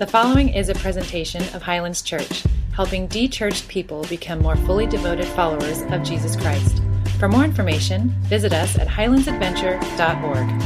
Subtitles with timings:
[0.00, 4.86] The following is a presentation of Highlands Church, helping de churched people become more fully
[4.86, 6.80] devoted followers of Jesus Christ.
[7.18, 10.62] For more information, visit us at highlandsadventure.org.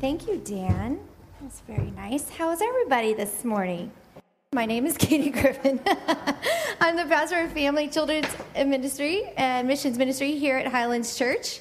[0.00, 1.00] Thank you, Dan.
[1.40, 2.30] That's very nice.
[2.30, 3.90] How is everybody this morning?
[4.52, 5.80] My name is Katie Griffin.
[6.80, 11.58] I'm the pastor of Family Children's Ministry and Missions Ministry here at Highlands Church.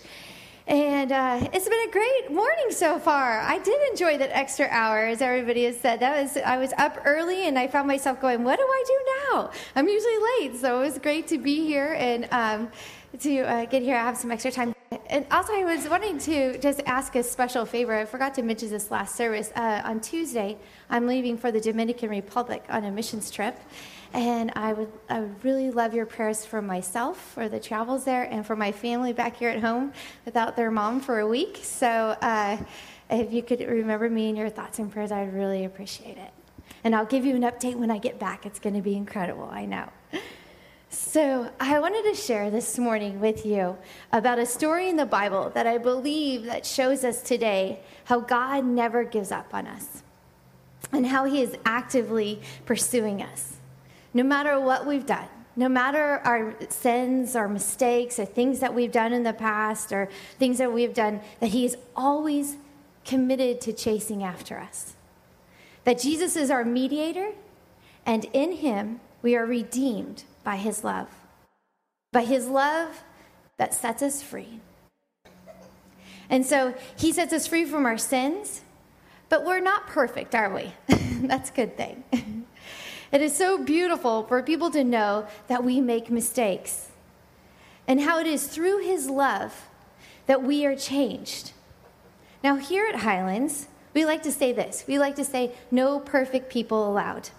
[0.65, 3.41] And uh, it's been a great morning so far.
[3.41, 5.99] I did enjoy that extra hour, as everybody has said.
[5.99, 9.35] That was I was up early, and I found myself going, "What do I do
[9.35, 12.71] now?" I'm usually late, so it was great to be here and um,
[13.19, 13.97] to uh, get here.
[13.97, 14.72] I have some extra time.
[15.07, 17.93] And also, I was wanting to just ask a special favor.
[17.93, 19.51] I forgot to mention this last service.
[19.55, 20.57] Uh, on Tuesday,
[20.89, 23.57] I'm leaving for the Dominican Republic on a missions trip.
[24.13, 28.23] And I would, I would really love your prayers for myself, for the travels there,
[28.23, 29.93] and for my family back here at home
[30.25, 31.59] without their mom for a week.
[31.63, 32.57] So uh,
[33.09, 36.31] if you could remember me in your thoughts and prayers, I'd really appreciate it.
[36.83, 38.45] And I'll give you an update when I get back.
[38.45, 39.89] It's going to be incredible, I know.
[40.93, 43.75] So, I wanted to share this morning with you
[44.11, 48.63] about a story in the Bible that I believe that shows us today how God
[48.63, 50.03] never gives up on us
[50.91, 53.57] and how he is actively pursuing us
[54.13, 58.91] no matter what we've done, no matter our sins or mistakes or things that we've
[58.91, 62.57] done in the past or things that we've done, that He is always
[63.03, 64.93] committed to chasing after us.
[65.85, 67.31] That Jesus is our mediator,
[68.05, 71.07] and in Him we are redeemed by His love.
[72.11, 73.03] By His love
[73.57, 74.59] that sets us free.
[76.29, 78.61] And so He sets us free from our sins,
[79.29, 80.73] but we're not perfect, are we?
[81.27, 82.03] That's a good thing.
[83.11, 86.89] It is so beautiful for people to know that we make mistakes
[87.87, 89.67] and how it is through His love
[90.25, 91.51] that we are changed.
[92.43, 96.51] Now, here at Highlands, we like to say this we like to say, no perfect
[96.51, 97.29] people allowed.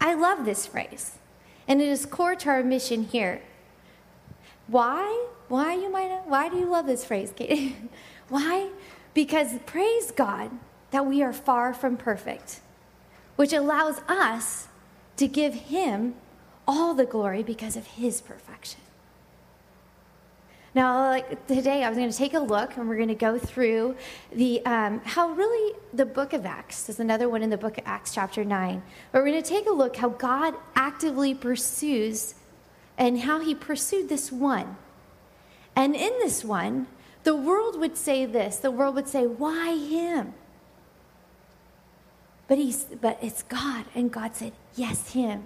[0.00, 1.18] I love this phrase,
[1.68, 3.42] and it is core to our mission here.
[4.66, 5.26] Why?
[5.48, 7.76] Why you might why do you love this phrase, Katie?
[8.28, 8.68] why?
[9.14, 10.50] Because praise God
[10.90, 12.60] that we are far from perfect
[13.36, 14.68] which allows us
[15.16, 16.14] to give Him
[16.66, 18.80] all the glory because of His perfection.
[20.74, 23.38] Now, like today, I was going to take a look, and we're going to go
[23.38, 23.94] through
[24.32, 26.84] the um, how really the Book of Acts.
[26.84, 28.82] There's another one in the Book of Acts, chapter nine.
[29.10, 32.34] But we're going to take a look how God actively pursues,
[32.96, 34.76] and how He pursued this one.
[35.76, 36.86] And in this one,
[37.24, 40.32] the world would say this: the world would say, "Why him?"
[42.52, 43.86] But, he's, but it's God.
[43.94, 45.44] And God said, Yes, him.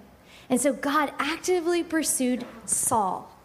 [0.49, 3.36] And so God actively pursued Saul.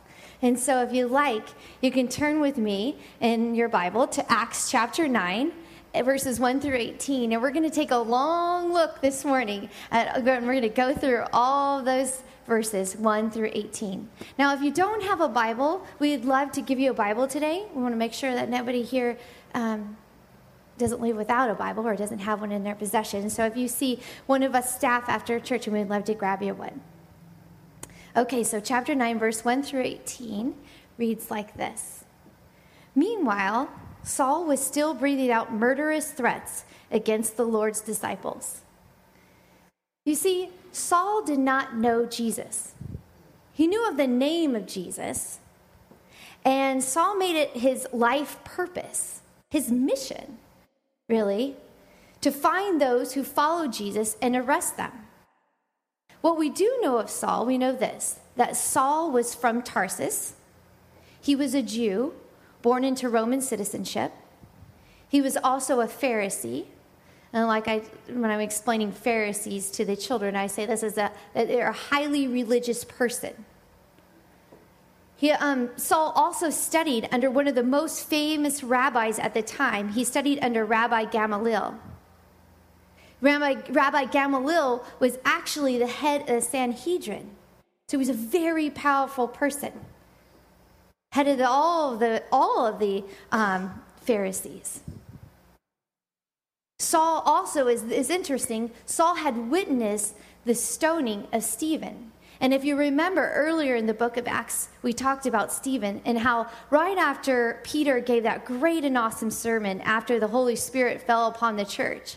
[0.43, 1.47] And so, if you like,
[1.81, 5.53] you can turn with me in your Bible to Acts chapter 9,
[6.05, 7.33] verses 1 through 18.
[7.33, 9.71] And we're going to take a long look this morning.
[9.93, 14.09] At, we're going to go through all those verses 1 through 18.
[14.37, 17.65] Now, if you don't have a Bible, we'd love to give you a Bible today.
[17.73, 19.17] We want to make sure that nobody here
[19.55, 19.97] um,
[20.77, 23.31] doesn't live without a Bible or doesn't have one in their possession.
[23.31, 26.43] So if you see one of us staff after church, and we'd love to grab
[26.43, 26.81] you one.
[28.15, 30.55] Okay, so chapter 9, verse 1 through 18
[30.99, 32.05] reads like this
[32.95, 33.71] Meanwhile,
[34.03, 38.61] Saul was still breathing out murderous threats against the Lord's disciples.
[40.05, 42.75] You see, Saul did not know Jesus.
[43.55, 45.39] He knew of the name of Jesus,
[46.45, 50.39] and Saul made it his life purpose, his mission,
[51.09, 51.57] really,
[52.21, 54.93] to find those who follow Jesus and arrest them.
[56.23, 60.35] What we do know of Saul, we know this that Saul was from Tarsus.
[61.21, 62.15] He was a Jew
[62.63, 64.13] born into Roman citizenship.
[65.07, 66.65] He was also a Pharisee.
[67.35, 67.79] And like I,
[68.09, 71.73] when I'm explaining Pharisees to the children, I say this is a, that they're a
[71.73, 73.45] highly religious person.
[75.17, 79.91] He, um, Saul also studied under one of the most famous rabbis at the time.
[79.91, 81.79] He studied under Rabbi Gamaliel.
[83.23, 87.31] Rabbi, Rabbi Gamaliel was actually the head of the Sanhedrin.
[87.89, 89.73] So he was a very powerful person.
[91.13, 94.81] Headed all of the, all of the um, Pharisees.
[96.79, 98.71] Saul also is, is interesting.
[98.87, 100.15] Saul had witnessed
[100.45, 102.11] the stoning of Stephen.
[102.41, 106.19] And if you remember earlier in the book of Acts, we talked about Stephen and
[106.19, 111.29] how right after Peter gave that great and awesome sermon after the Holy Spirit fell
[111.29, 112.17] upon the church,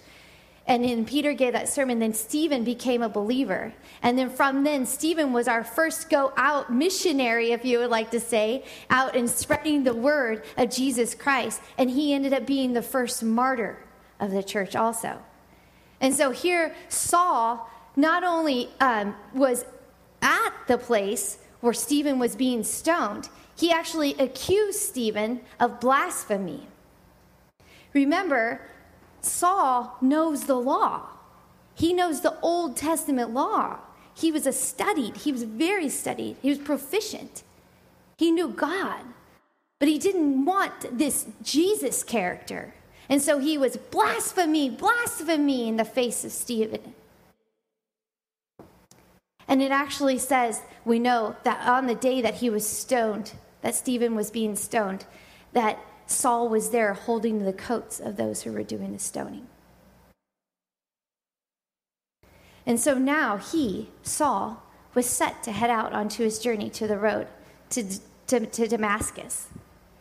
[0.67, 1.99] and then Peter gave that sermon.
[1.99, 3.71] Then Stephen became a believer.
[4.01, 8.09] And then from then, Stephen was our first go out missionary, if you would like
[8.11, 11.61] to say, out and spreading the word of Jesus Christ.
[11.77, 13.77] And he ended up being the first martyr
[14.19, 15.19] of the church also.
[16.01, 19.65] And so here, Saul not only um, was
[20.21, 26.67] at the place where Stephen was being stoned, he actually accused Stephen of blasphemy.
[27.93, 28.61] Remember,
[29.25, 31.09] Saul knows the law.
[31.73, 33.79] He knows the Old Testament law.
[34.13, 37.43] He was a studied, he was very studied, he was proficient.
[38.17, 39.01] He knew God,
[39.79, 42.73] but he didn't want this Jesus character.
[43.09, 46.95] And so he was blasphemy, blasphemy in the face of Stephen.
[49.47, 53.75] And it actually says, we know that on the day that he was stoned, that
[53.75, 55.05] Stephen was being stoned,
[55.53, 59.47] that Saul was there holding the coats of those who were doing the stoning.
[62.65, 64.63] And so now he, Saul,
[64.93, 67.27] was set to head out onto his journey to the road
[67.71, 67.83] to,
[68.27, 69.47] to, to, Damascus.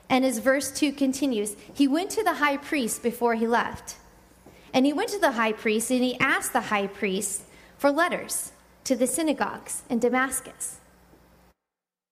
[0.08, 3.96] And as verse 2 continues, he went to the high priest before he left.
[4.72, 7.42] And he went to the high priest and he asked the high priest
[7.76, 8.52] for letters
[8.84, 10.78] to the synagogues in Damascus.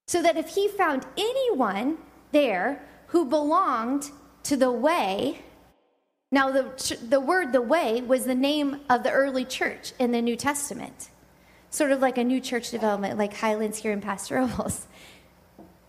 [0.06, 1.98] So that if he found anyone
[2.32, 4.10] there who belonged
[4.42, 5.38] to the way.
[6.30, 10.22] Now, the, the word the way was the name of the early church in the
[10.22, 11.10] New Testament,
[11.68, 14.86] sort of like a new church development, like Highlands here in Paso Robles.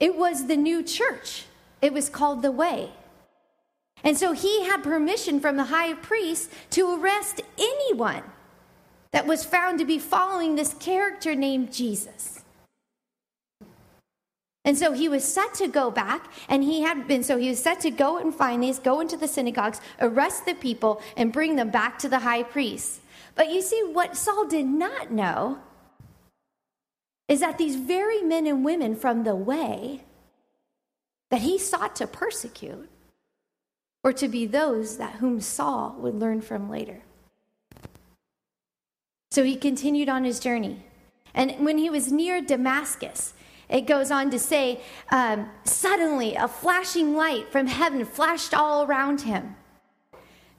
[0.02, 1.46] It was the new church,
[1.82, 2.92] it was called the way.
[4.04, 8.24] And so he had permission from the high priest to arrest anyone
[9.12, 12.43] that was found to be following this character named Jesus.
[14.66, 17.62] And so he was set to go back, and he had been, so he was
[17.62, 21.58] set to go and find these, go into the synagogues, arrest the people, and bring
[21.58, 23.02] them back to the high priest.
[23.36, 25.60] But you see, what Saul did not know
[27.28, 30.04] is that these very men and women from the way
[31.30, 32.90] that he sought to persecute
[34.04, 37.02] were to be those that whom Saul would learn from later.
[39.32, 40.86] So he continued on his journey.
[41.34, 43.34] And when he was near Damascus,
[43.74, 44.80] it goes on to say,
[45.10, 49.56] um, suddenly a flashing light from heaven flashed all around him.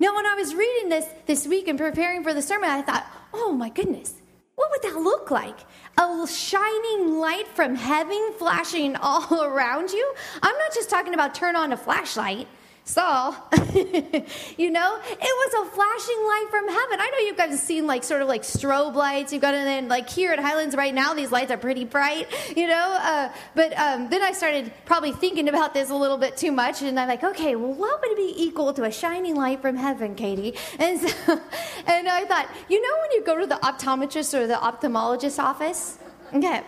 [0.00, 3.06] Now, when I was reading this this week and preparing for the sermon, I thought,
[3.32, 4.14] oh my goodness,
[4.56, 5.60] what would that look like?
[5.96, 10.14] A shining light from heaven flashing all around you?
[10.42, 12.48] I'm not just talking about turn on a flashlight.
[12.86, 13.34] Saul,
[13.72, 17.00] you know, it was a flashing light from heaven.
[17.00, 19.32] I know you guys have seen like sort of like strobe lights.
[19.32, 22.28] You've got it in like here at Highlands right now, these lights are pretty bright,
[22.54, 22.98] you know.
[23.00, 26.82] Uh, but um, then I started probably thinking about this a little bit too much,
[26.82, 30.14] and I'm like, okay, well, what would be equal to a shining light from heaven,
[30.14, 30.54] Katie?
[30.78, 31.08] And so,
[31.86, 35.98] and I thought, you know, when you go to the optometrist or the ophthalmologist office,
[36.34, 36.62] okay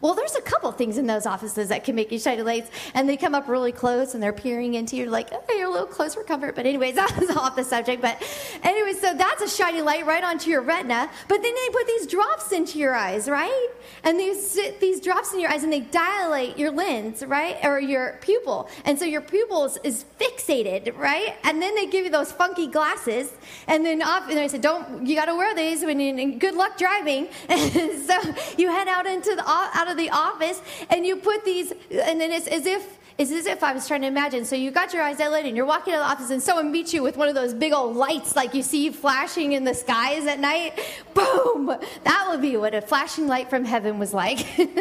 [0.00, 3.08] well, there's a couple things in those offices that can make you shiny lights, and
[3.08, 5.86] they come up really close and they're peering into you, like, okay, you're a little
[5.86, 6.54] close for comfort.
[6.54, 8.00] But, anyways, that's off the subject.
[8.00, 8.22] But,
[8.62, 11.10] anyway, so that's a shiny light right onto your retina.
[11.28, 13.68] But then they put these drops into your eyes, right?
[14.04, 17.58] And these, these drops in your eyes and they dilate your lens, right?
[17.64, 18.68] Or your pupil.
[18.84, 21.34] And so your pupil is, fixated, right?
[21.44, 23.32] And then they give you those funky glasses.
[23.66, 26.54] And then off, and I said, don't, you got to wear these when you, good
[26.54, 27.28] luck driving.
[27.50, 28.18] And so
[28.56, 32.30] you head out into the, out of the office and you put these, and then
[32.30, 34.44] it's as if, it's as if I was trying to imagine.
[34.44, 36.94] So you got your eyes dilated and you're walking to the office and someone meets
[36.94, 40.26] you with one of those big old lights like you see flashing in the skies
[40.26, 40.78] at night.
[41.14, 41.76] Boom!
[42.04, 44.46] That would be what a flashing light from heaven was like.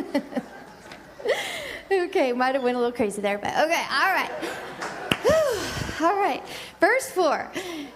[1.91, 4.31] okay, might have went a little crazy there, but okay, all right.
[6.01, 6.41] all right.
[6.79, 7.51] Verse 4.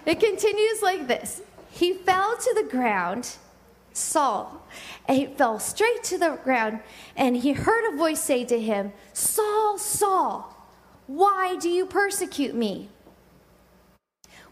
[0.06, 1.40] It continues like this.
[1.70, 3.36] He fell to the ground
[3.94, 4.60] Saul.
[5.06, 6.80] And he fell straight to the ground,
[7.16, 10.54] and he heard a voice say to him, Saul, Saul,
[11.06, 12.88] why do you persecute me?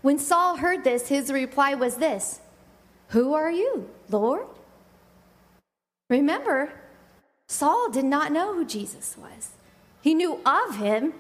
[0.03, 2.41] When Saul heard this, his reply was this
[3.09, 4.47] Who are you, Lord?
[6.11, 6.73] Remember,
[7.49, 9.51] Saul did not know who Jesus was.
[10.03, 11.15] He knew of him.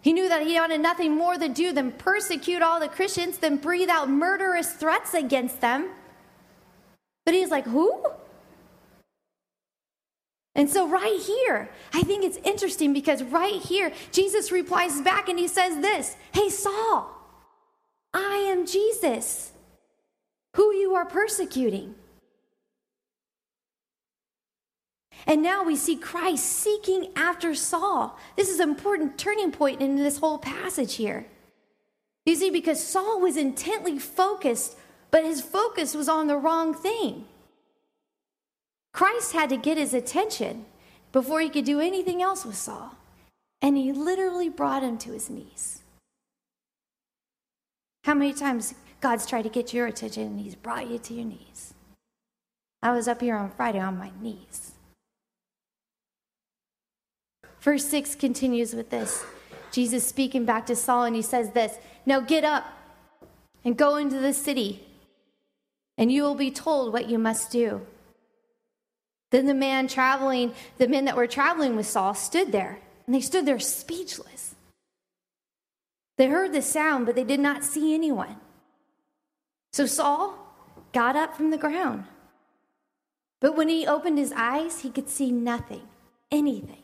[0.00, 3.56] He knew that he wanted nothing more to do than persecute all the Christians, than
[3.56, 5.90] breathe out murderous threats against them.
[7.24, 8.04] But he's like, Who?
[10.54, 15.38] And so, right here, I think it's interesting because right here, Jesus replies back and
[15.38, 17.10] he says this Hey, Saul,
[18.12, 19.52] I am Jesus,
[20.56, 21.94] who you are persecuting.
[25.26, 28.18] And now we see Christ seeking after Saul.
[28.36, 31.26] This is an important turning point in this whole passage here.
[32.26, 34.76] You see, because Saul was intently focused
[35.12, 37.26] but his focus was on the wrong thing.
[38.92, 40.66] Christ had to get his attention
[41.12, 42.96] before he could do anything else with Saul.
[43.60, 45.82] And he literally brought him to his knees.
[48.04, 51.24] How many times God's tried to get your attention and he's brought you to your
[51.24, 51.74] knees?
[52.82, 54.72] I was up here on Friday on my knees.
[57.60, 59.24] Verse 6 continues with this
[59.70, 62.64] Jesus speaking back to Saul, and he says this Now get up
[63.64, 64.84] and go into the city,
[65.96, 67.86] and you will be told what you must do.
[69.32, 73.20] Then the man traveling, the men that were traveling with Saul stood there, and they
[73.20, 74.54] stood there speechless.
[76.18, 78.36] They heard the sound, but they did not see anyone.
[79.72, 80.38] So Saul
[80.92, 82.04] got up from the ground.
[83.40, 85.82] But when he opened his eyes, he could see nothing,
[86.30, 86.82] anything.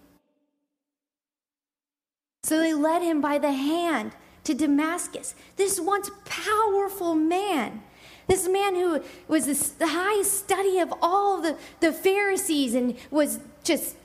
[2.44, 4.12] So they led him by the hand
[4.44, 7.82] to Damascus, this once powerful man
[8.28, 13.96] this man who was the highest study of all the, the Pharisees and was just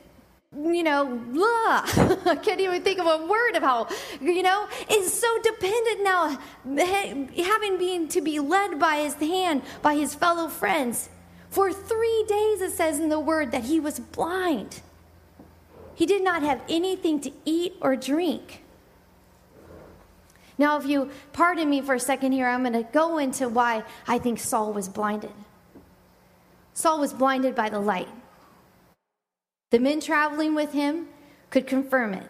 [0.55, 1.83] you know, blah.
[2.31, 3.87] I can't even think of a word of how,
[4.21, 6.39] you know, is so dependent now,
[7.43, 11.09] having been to be led by his hand by his fellow friends.
[11.49, 14.81] For three days, it says in the word that he was blind.
[15.95, 18.62] He did not have anything to eat or drink.
[20.57, 23.83] Now, if you pardon me for a second here, I'm going to go into why
[24.07, 25.31] I think Saul was blinded.
[26.73, 28.09] Saul was blinded by the light.
[29.71, 31.07] The men traveling with him
[31.49, 32.29] could confirm it.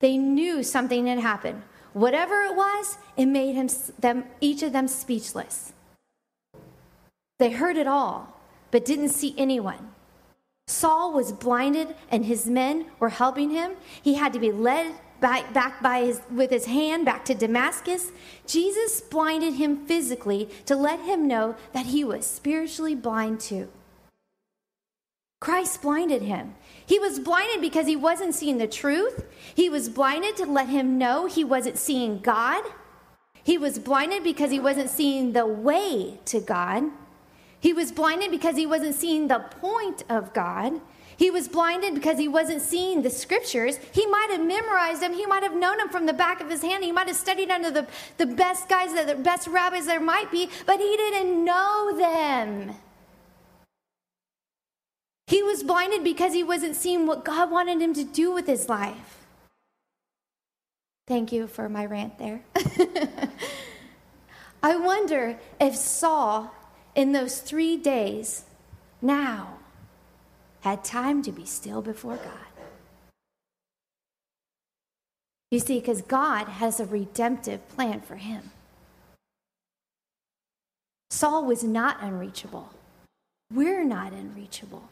[0.00, 1.62] They knew something had happened.
[1.92, 5.72] Whatever it was, it made him, them, each of them speechless.
[7.38, 8.40] They heard it all,
[8.70, 9.90] but didn't see anyone.
[10.66, 13.72] Saul was blinded, and his men were helping him.
[14.00, 18.12] He had to be led back, back by his, with his hand back to Damascus,
[18.46, 23.68] Jesus blinded him physically to let him know that he was spiritually blind too.
[25.40, 26.54] Christ blinded him.
[26.84, 29.24] He was blinded because he wasn't seeing the truth.
[29.54, 32.62] He was blinded to let him know he wasn't seeing God.
[33.42, 36.84] He was blinded because he wasn't seeing the way to God.
[37.58, 40.80] He was blinded because he wasn't seeing the point of God.
[41.22, 43.78] He was blinded because he wasn't seeing the scriptures.
[43.92, 45.14] He might have memorized them.
[45.14, 46.82] He might have known them from the back of his hand.
[46.82, 47.86] He might have studied under the,
[48.18, 52.74] the best guys, the best rabbis there might be, but he didn't know them.
[55.28, 58.68] He was blinded because he wasn't seeing what God wanted him to do with his
[58.68, 59.24] life.
[61.06, 62.42] Thank you for my rant there.
[64.60, 66.52] I wonder if Saul,
[66.96, 68.44] in those three days,
[69.00, 69.60] now,
[70.62, 72.52] had time to be still before God.
[75.50, 78.50] You see, because God has a redemptive plan for him.
[81.10, 82.70] Saul was not unreachable.
[83.52, 84.88] We're not unreachable.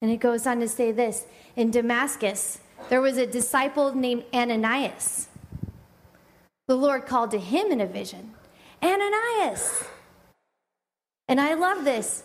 [0.00, 5.28] And it goes on to say this in Damascus, there was a disciple named Ananias.
[6.68, 8.34] The Lord called to him in a vision
[8.82, 9.84] Ananias.
[11.28, 12.22] And I love this.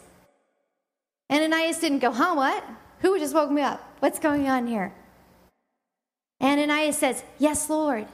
[1.32, 2.64] Ananias didn't go, huh, what?
[3.00, 3.82] Who just woke me up?
[4.00, 4.94] What's going on here?
[6.42, 8.08] Ananias says, Yes, Lord.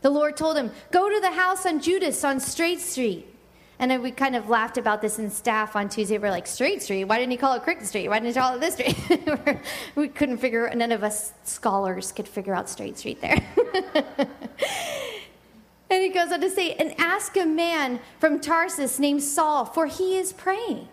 [0.00, 3.26] The Lord told him, Go to the house on Judas on Straight Street.
[3.80, 6.18] And we kind of laughed about this in staff on Tuesday.
[6.18, 7.04] We're like, Straight Street?
[7.04, 8.08] Why didn't he call it Cricket Street?
[8.08, 9.60] Why didn't he call it this street?
[9.94, 13.40] we couldn't figure, none of us scholars could figure out Straight Street there.
[16.02, 20.16] He goes on to say, and ask a man from Tarsus named Saul, for he
[20.16, 20.88] is praying.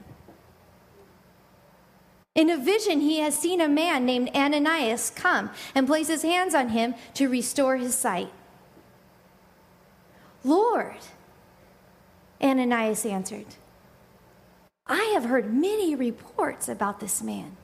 [2.33, 6.53] In a vision, he has seen a man named Ananias come and place his hands
[6.53, 8.31] on him to restore his sight.
[10.43, 10.97] Lord,
[12.41, 13.45] Ananias answered,
[14.85, 17.55] I have heard many reports about this man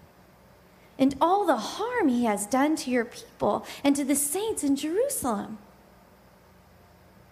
[0.97, 4.75] and all the harm he has done to your people and to the saints in
[4.75, 5.57] Jerusalem.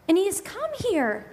[0.10, 1.28] And he has come here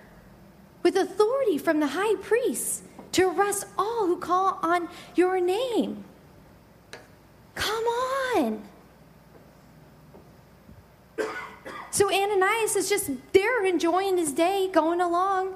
[0.83, 6.05] with authority from the high priest to arrest all who call on your name.
[7.55, 8.63] Come on.
[11.91, 15.55] So Ananias is just there enjoying his day, going along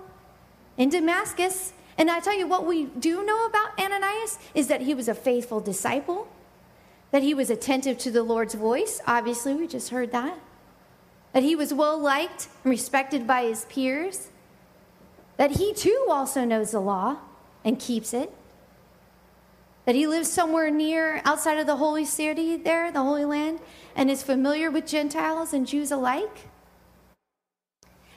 [0.79, 1.75] in Damascus.
[1.99, 5.15] And I tell you what we do know about Ananias is that he was a
[5.15, 6.27] faithful disciple,
[7.11, 9.03] that he was attentive to the Lord's voice.
[9.07, 10.39] Obviously, we just heard that
[11.33, 14.29] that he was well liked and respected by his peers,
[15.37, 17.19] that he too also knows the law
[17.65, 18.33] and keeps it,
[19.85, 23.61] that he lives somewhere near outside of the holy city there, the Holy Land,
[23.97, 26.49] and is familiar with Gentiles and Jews alike.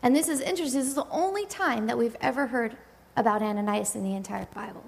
[0.02, 0.80] And this is interesting.
[0.80, 2.76] This is the only time that we've ever heard
[3.16, 4.84] about Ananias in the entire Bible.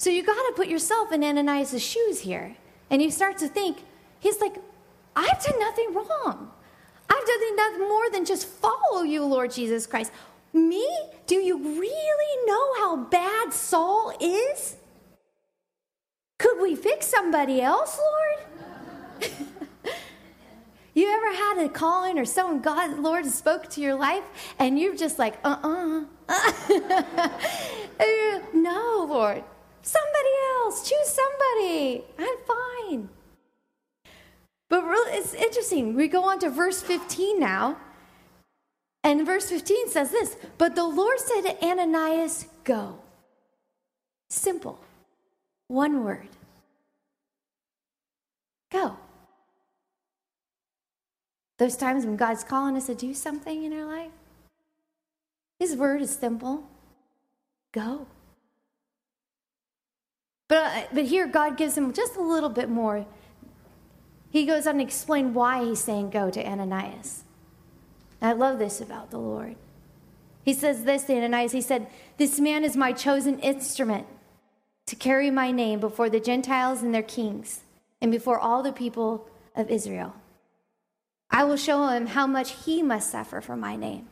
[0.00, 2.56] So you got to put yourself in Ananias' shoes here.
[2.90, 3.84] And you start to think,
[4.18, 4.56] he's like,
[5.16, 6.50] I've done nothing wrong.
[7.10, 10.12] I've done nothing more than just follow you, Lord Jesus Christ.
[10.52, 10.86] Me?
[11.26, 14.76] Do you really know how bad Saul is?
[16.38, 19.30] Could we fix somebody else, Lord?
[20.94, 24.24] you ever had a calling or someone God, Lord, spoke to your life
[24.58, 26.04] and you're just like, uh uh-uh.
[28.00, 28.40] uh.
[28.54, 29.42] no, Lord.
[29.82, 30.88] Somebody else.
[30.88, 32.04] Choose somebody.
[32.18, 33.08] I'm fine.
[34.68, 35.94] But really, it's interesting.
[35.94, 37.78] We go on to verse 15 now.
[39.02, 42.98] And verse 15 says this But the Lord said to Ananias, Go.
[44.28, 44.78] Simple.
[45.68, 46.28] One word.
[48.70, 48.96] Go.
[51.58, 54.12] Those times when God's calling us to do something in our life,
[55.58, 56.64] His word is simple
[57.72, 58.06] go.
[60.48, 63.06] But, uh, but here, God gives him just a little bit more.
[64.30, 67.24] He goes on to explain why he's saying go to Ananias.
[68.20, 69.56] I love this about the Lord.
[70.44, 74.06] He says this to Ananias He said, This man is my chosen instrument
[74.86, 77.60] to carry my name before the Gentiles and their kings
[78.00, 80.14] and before all the people of Israel.
[81.30, 84.08] I will show him how much he must suffer for my name.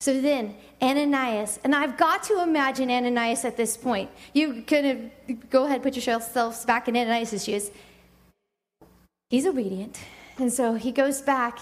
[0.00, 4.10] So then, Ananias, and I've got to imagine Ananias at this point.
[4.34, 5.10] You could
[5.50, 7.70] go ahead, put yourselves back in Ananias' shoes.
[9.28, 9.98] He's obedient.
[10.38, 11.58] And so he goes back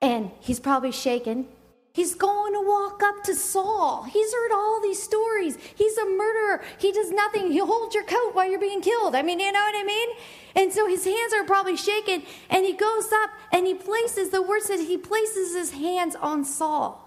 [0.00, 1.48] and he's probably shaken.
[1.92, 4.04] He's going to walk up to Saul.
[4.04, 5.58] He's heard all these stories.
[5.74, 6.62] He's a murderer.
[6.78, 7.50] He does nothing.
[7.50, 9.16] He'll hold your coat while you're being killed.
[9.16, 10.08] I mean, you know what I mean?
[10.54, 12.22] And so his hands are probably shaken.
[12.50, 16.44] And he goes up and he places, the word says, he places his hands on
[16.44, 17.04] Saul.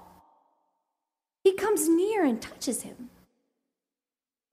[1.45, 3.09] He comes near and touches him.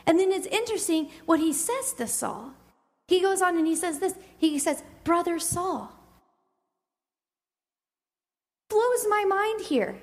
[0.07, 2.53] And then it's interesting what he says to Saul.
[3.09, 5.93] He goes on and he says this He says, Brother Saul
[8.69, 9.97] blows my mind here.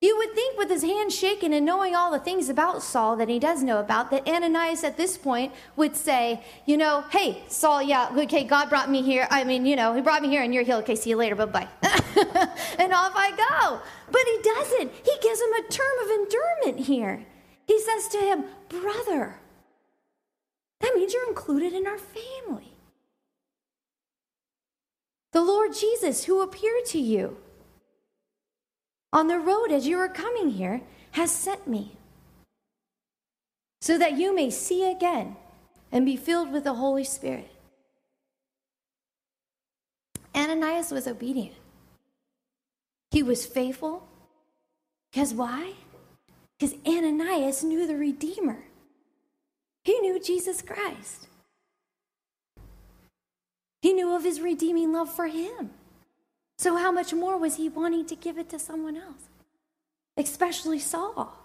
[0.00, 3.28] You would think, with his hand shaken and knowing all the things about Saul that
[3.28, 7.82] he does know about, that Ananias at this point would say, You know, hey, Saul,
[7.82, 9.26] yeah, okay, God brought me here.
[9.28, 10.84] I mean, you know, he brought me here and you're healed.
[10.84, 11.34] Okay, see you later.
[11.34, 11.68] Bye bye.
[12.78, 13.80] and off I go.
[14.12, 14.92] But he doesn't.
[15.04, 17.26] He gives him a term of endearment here.
[17.66, 19.40] He says to him, Brother.
[20.80, 22.72] That means you're included in our family.
[25.32, 27.36] The Lord Jesus, who appeared to you
[29.12, 31.96] on the road as you were coming here, has sent me
[33.80, 35.36] so that you may see again
[35.92, 37.50] and be filled with the Holy Spirit.
[40.34, 41.54] Ananias was obedient.
[43.10, 44.06] He was faithful.
[45.10, 45.72] Because why?
[46.58, 48.64] Because Ananias knew the Redeemer,
[49.84, 51.28] he knew Jesus Christ.
[53.80, 55.70] He knew of his redeeming love for him.
[56.58, 59.28] So, how much more was he wanting to give it to someone else,
[60.16, 61.38] especially Saul?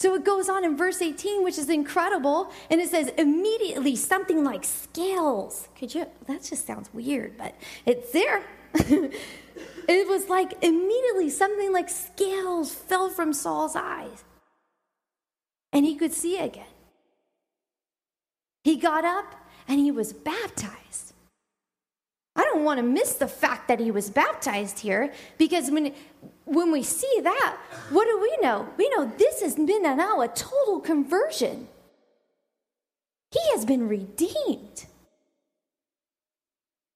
[0.00, 4.42] So it goes on in verse 18, which is incredible, and it says, immediately something
[4.42, 5.68] like scales.
[5.78, 6.06] Could you?
[6.26, 8.42] That just sounds weird, but it's there.
[8.74, 14.24] it was like immediately something like scales fell from Saul's eyes,
[15.70, 16.64] and he could see again.
[18.64, 19.34] He got up
[19.68, 21.12] and he was baptized.
[22.36, 25.92] I don't want to miss the fact that he was baptized here because when,
[26.44, 27.56] when we see that,
[27.90, 28.68] what do we know?
[28.76, 31.68] We know this has been now a total conversion.
[33.32, 34.86] He has been redeemed.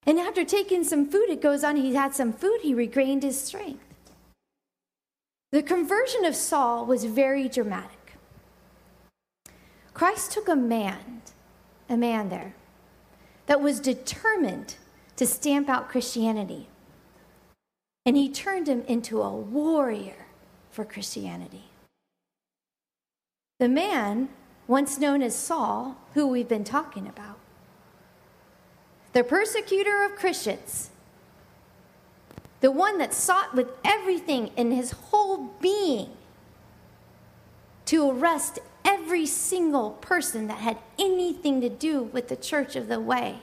[0.07, 3.41] And after taking some food, it goes on, he had some food, he regained his
[3.41, 3.81] strength.
[5.51, 8.17] The conversion of Saul was very dramatic.
[9.95, 11.23] Christ took a man,
[11.89, 12.55] a man there,
[13.47, 14.77] that was determined
[15.17, 16.69] to stamp out Christianity.
[18.07, 20.27] And he turned him into a warrior
[20.71, 21.65] for Christianity.
[23.61, 24.29] The man,
[24.67, 27.39] once known as Saul, who we've been talking about,
[29.13, 30.91] the persecutor of Christians,
[32.61, 36.11] the one that sought with everything in his whole being
[37.87, 43.01] to arrest every single person that had anything to do with the church of the
[43.01, 43.39] way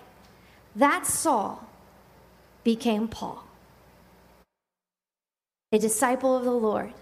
[0.75, 1.67] that Saul
[2.63, 3.43] became Paul,
[5.71, 6.93] a disciple of the Lord.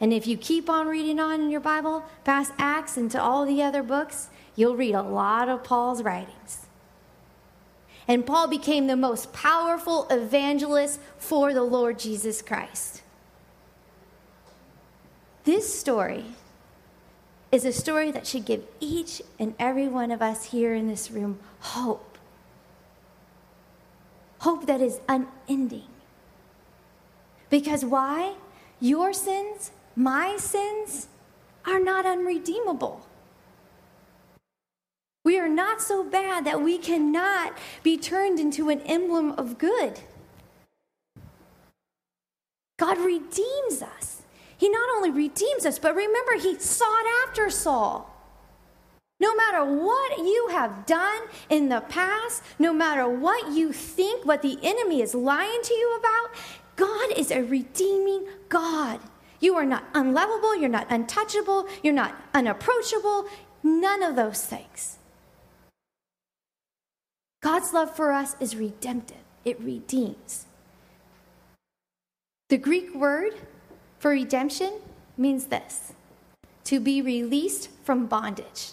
[0.00, 3.46] And if you keep on reading on in your Bible, past Acts and to all
[3.46, 6.66] the other books, you'll read a lot of Paul's writings.
[8.06, 13.02] And Paul became the most powerful evangelist for the Lord Jesus Christ.
[15.44, 16.24] This story
[17.54, 21.08] is a story that should give each and every one of us here in this
[21.08, 22.18] room hope.
[24.40, 25.86] Hope that is unending.
[27.50, 28.34] Because why?
[28.80, 31.06] Your sins, my sins,
[31.64, 33.06] are not unredeemable.
[35.24, 40.00] We are not so bad that we cannot be turned into an emblem of good.
[42.78, 44.23] God redeems us.
[44.64, 48.10] He not only redeems us, but remember, He sought after Saul.
[49.20, 54.40] No matter what you have done in the past, no matter what you think, what
[54.40, 56.34] the enemy is lying to you about,
[56.76, 59.00] God is a redeeming God.
[59.38, 63.26] You are not unlovable, you're not untouchable, you're not unapproachable,
[63.62, 64.96] none of those things.
[67.42, 70.46] God's love for us is redemptive, it redeems.
[72.48, 73.34] The Greek word
[74.04, 74.70] for redemption
[75.16, 75.94] means this
[76.62, 78.72] to be released from bondage.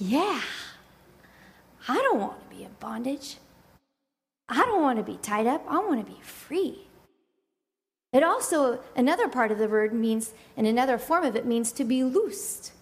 [0.00, 0.40] Yeah,
[1.86, 3.36] I don't want to be in bondage.
[4.48, 5.64] I don't want to be tied up.
[5.68, 6.88] I want to be free.
[8.12, 11.84] It also, another part of the word means, and another form of it means to
[11.84, 12.72] be loosed.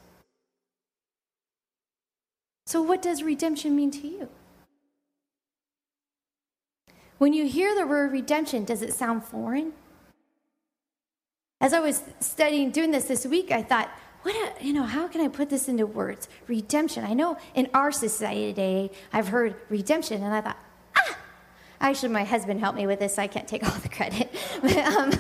[2.64, 4.31] So, what does redemption mean to you?
[7.18, 9.75] When you hear the word redemption, does it sound foreign?
[11.61, 13.88] As I was studying, doing this this week, I thought,
[14.23, 16.29] what, a, you know, how can I put this into words?
[16.49, 17.05] Redemption.
[17.05, 20.59] I know in our society today, I've heard redemption, and I thought,
[20.97, 21.19] ah!
[21.81, 24.35] Actually, my husband helped me with this, so I can't take all the credit.
[24.87, 25.12] um,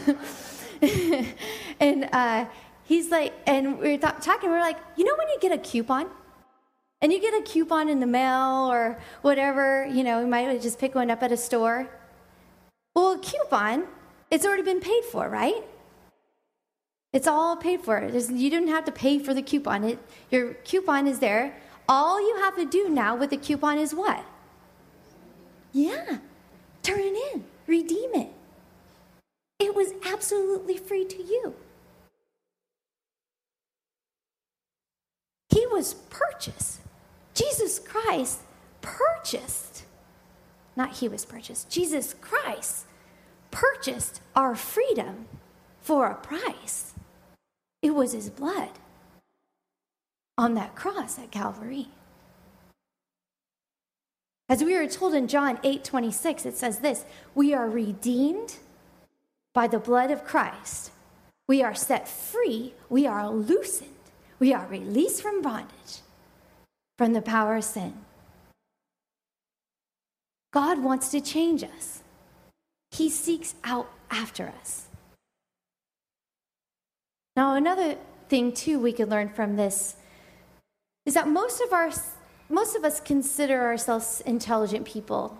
[1.80, 2.44] and uh,
[2.84, 5.52] he's like, and we were th- talking, we are like, you know, when you get
[5.52, 6.06] a coupon,
[7.00, 10.78] and you get a coupon in the mail or whatever, you know, you might just
[10.78, 11.88] pick one up at a store.
[12.94, 13.84] Well, a coupon,
[14.30, 15.62] it's already been paid for, right?
[17.16, 18.10] It's all paid for.
[18.10, 19.84] There's, you didn't have to pay for the coupon.
[19.84, 19.98] It,
[20.30, 21.56] your coupon is there.
[21.88, 24.22] All you have to do now with the coupon is what?
[25.72, 26.18] Yeah,
[26.82, 28.28] turn it in, redeem it.
[29.58, 31.54] It was absolutely free to you.
[35.48, 36.80] He was purchased.
[37.32, 38.40] Jesus Christ
[38.82, 39.84] purchased,
[40.76, 42.84] not he was purchased, Jesus Christ
[43.50, 45.28] purchased our freedom
[45.80, 46.92] for a price.
[47.86, 48.70] It was his blood
[50.36, 51.86] on that cross at Calvary.
[54.48, 57.04] As we are told in John 8 26, it says this
[57.36, 58.56] We are redeemed
[59.54, 60.90] by the blood of Christ.
[61.46, 62.74] We are set free.
[62.88, 63.90] We are loosened.
[64.40, 66.00] We are released from bondage
[66.98, 67.94] from the power of sin.
[70.52, 72.02] God wants to change us,
[72.90, 74.85] He seeks out after us.
[77.36, 77.96] Now, another
[78.28, 79.96] thing, too, we could learn from this
[81.04, 81.90] is that most of, our,
[82.48, 85.36] most of us consider ourselves intelligent people.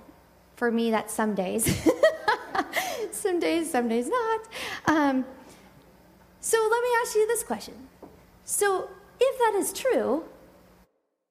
[0.56, 1.64] For me, that's some days.
[3.11, 4.40] some days, some days not.
[4.87, 5.24] Um,
[6.40, 7.74] so let me ask you this question.
[8.44, 10.24] So, if that is true,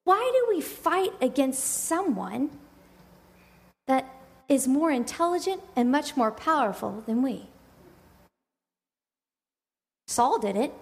[0.04, 2.50] why do we fight against someone
[3.86, 4.14] that
[4.50, 7.48] is more intelligent and much more powerful than we?
[10.08, 10.74] Saul did it.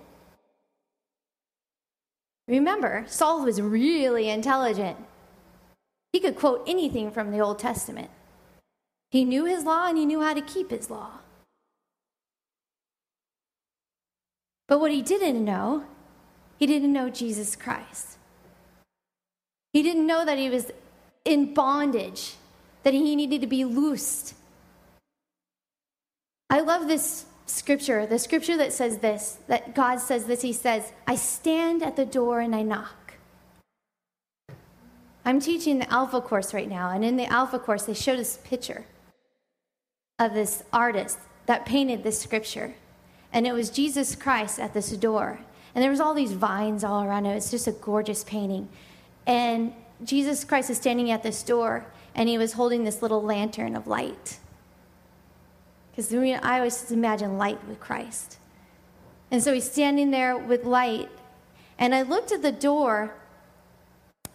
[2.48, 4.98] Remember, Saul was really intelligent.
[6.12, 8.10] He could quote anything from the Old Testament.
[9.12, 11.20] He knew his law and he knew how to keep his law.
[14.68, 15.86] But what he didn't know,
[16.58, 18.18] he didn't know Jesus Christ.
[19.72, 20.72] He didn't know that he was
[21.26, 22.36] in bondage,
[22.84, 24.36] that he needed to be loosed.
[26.50, 30.42] I love this scripture, the scripture that says this, that God says this.
[30.42, 33.14] He says, I stand at the door and I knock.
[35.26, 38.40] I'm teaching the Alpha course right now, and in the Alpha course, they show this
[38.44, 38.86] picture
[40.20, 42.74] of this artist that painted this scripture.
[43.32, 45.40] And it was Jesus Christ at this door.
[45.74, 47.36] And there was all these vines all around it.
[47.36, 48.70] It's just a gorgeous painting.
[49.26, 53.76] And Jesus Christ is standing at this door, and he was holding this little lantern
[53.76, 54.40] of light.
[55.96, 58.38] Because I always just imagine light with Christ.
[59.30, 61.10] And so he's standing there with light.
[61.78, 63.14] And I looked at the door,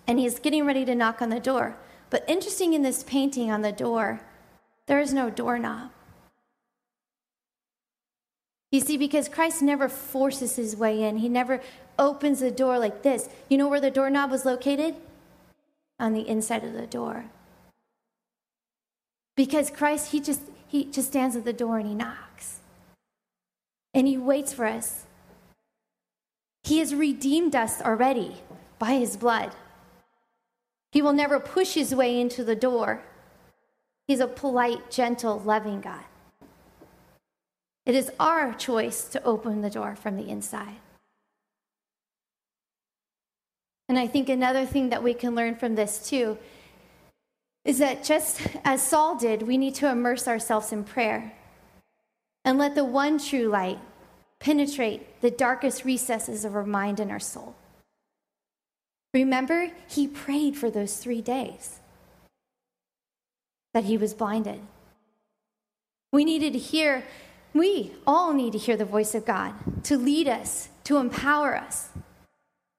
[0.07, 1.77] and he's getting ready to knock on the door.
[2.11, 4.21] But interesting in this painting on the door,
[4.87, 5.91] there is no doorknob.
[8.71, 11.61] You see, because Christ never forces his way in, he never
[11.99, 13.29] opens the door like this.
[13.49, 14.95] You know where the doorknob was located?
[15.99, 17.25] On the inside of the door.
[19.37, 22.61] Because Christ, he just, he just stands at the door and he knocks.
[23.95, 25.07] And he waits for us.
[26.63, 28.37] He has redeemed us already
[28.79, 29.53] by his blood.
[30.93, 33.03] He will never push his way into the door.
[34.07, 36.05] He's a polite, gentle, loving God.
[37.87, 40.77] It is our choice to open the door from the inside.
[43.89, 46.37] And I think another thing that we can learn from this too
[47.69, 51.35] is that just as Saul did, we need to immerse ourselves in prayer
[52.43, 53.79] and let the one true light
[54.39, 57.55] penetrate the darkest recesses of our mind and our soul.
[59.13, 61.81] Remember, he prayed for those three days
[63.75, 64.61] that he was blinded.
[66.11, 67.05] We needed to hear,
[67.53, 71.91] we all need to hear the voice of God to lead us, to empower us,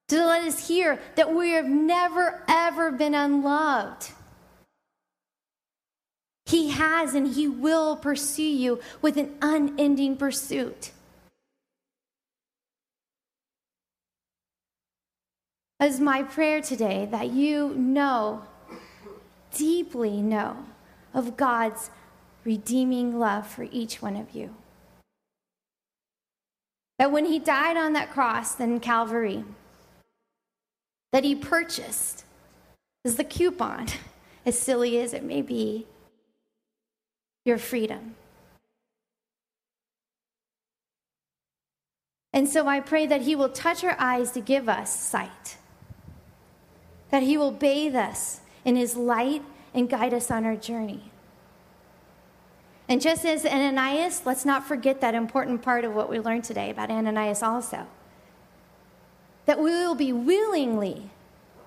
[0.07, 4.13] to let us hear that we have never, ever been unloved.
[6.49, 10.91] He has and He will pursue you with an unending pursuit.
[15.79, 18.41] As my prayer today that you know,
[19.53, 20.65] deeply know,
[21.13, 21.91] of God's
[22.43, 24.55] redeeming love for each one of you.
[26.97, 29.45] That when He died on that cross in Calvary,
[31.11, 32.25] that He purchased
[33.05, 33.87] is the coupon,
[34.47, 35.85] as silly as it may be,
[37.49, 38.15] your freedom.
[42.31, 45.57] And so I pray that He will touch our eyes to give us sight
[47.11, 51.11] that He will bathe us in His light and guide us on our journey.
[52.87, 56.71] And just as Ananias, let's not forget that important part of what we learned today
[56.71, 57.85] about Ananias also.
[59.45, 61.09] That we will be willingly,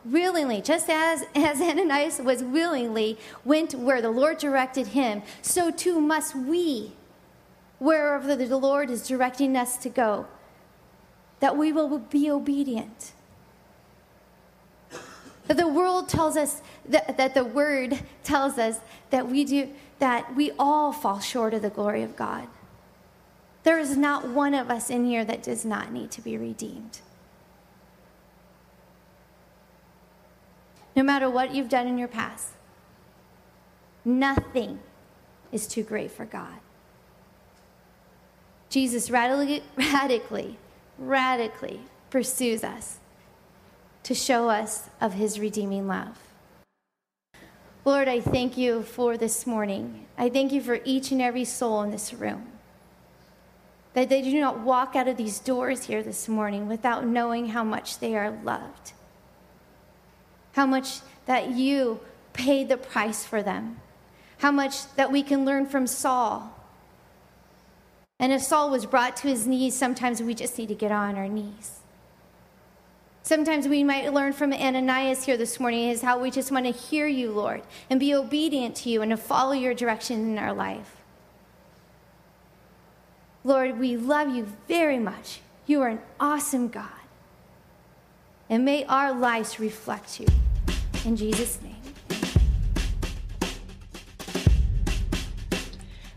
[0.05, 6.01] willingly, just as, as Ananias was willingly went where the Lord directed him, so too
[6.01, 6.93] must we,
[7.79, 10.27] wherever the Lord is directing us to go,
[11.41, 13.13] that we will be obedient
[15.49, 18.79] That the world tells us that, that the word tells us
[19.11, 22.49] that we do that we all fall short of the glory of God.
[23.63, 27.01] There is not one of us in here that does not need to be redeemed.
[30.95, 32.51] No matter what you've done in your past,
[34.05, 34.81] nothing
[35.51, 36.59] is too great for God.
[38.69, 40.59] Jesus radically, radically,
[40.99, 42.99] radically pursues us
[44.03, 46.19] to show us of his redeeming love.
[47.85, 50.07] Lord, I thank you for this morning.
[50.17, 52.47] I thank you for each and every soul in this room.
[53.95, 57.65] That they do not walk out of these doors here this morning without knowing how
[57.65, 58.93] much they are loved.
[60.53, 62.01] How much that you
[62.33, 63.81] paid the price for them.
[64.39, 66.59] How much that we can learn from Saul.
[68.19, 71.17] And if Saul was brought to his knees, sometimes we just need to get on
[71.17, 71.81] our knees.
[73.25, 76.73] Sometimes we might learn from Ananias here this morning is how we just want to
[76.73, 80.53] hear you, Lord, and be obedient to you and to follow your direction in our
[80.53, 80.97] life.
[83.45, 85.41] Lord, we love you very much.
[85.67, 86.89] You are an awesome God.
[88.49, 90.27] And may our lives reflect you.
[91.05, 91.75] In Jesus' name.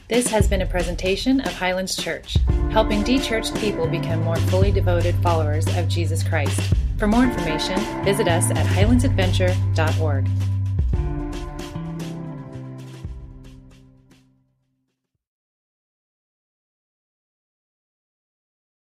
[0.07, 2.37] This has been a presentation of Highlands Church,
[2.69, 6.61] helping de-churched people become more fully devoted followers of Jesus Christ.
[6.99, 10.27] For more information, visit us at highlandsadventure.org.